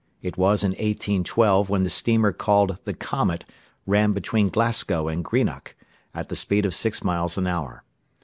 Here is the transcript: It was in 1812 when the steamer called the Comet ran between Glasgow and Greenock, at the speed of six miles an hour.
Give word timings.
It 0.23 0.35
was 0.35 0.63
in 0.63 0.71
1812 0.71 1.69
when 1.69 1.83
the 1.83 1.89
steamer 1.91 2.31
called 2.31 2.79
the 2.85 2.93
Comet 2.95 3.45
ran 3.85 4.13
between 4.13 4.49
Glasgow 4.49 5.07
and 5.07 5.23
Greenock, 5.23 5.75
at 6.15 6.27
the 6.29 6.35
speed 6.35 6.65
of 6.65 6.73
six 6.73 7.03
miles 7.03 7.37
an 7.37 7.45
hour. 7.45 7.83